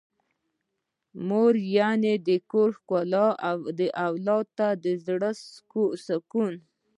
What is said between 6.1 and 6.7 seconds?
سکون.